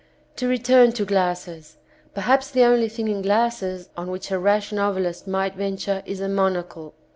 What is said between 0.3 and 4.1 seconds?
To return to glasses. Perhaps the only thing in glasses on